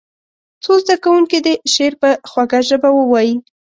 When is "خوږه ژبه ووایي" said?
2.29-3.35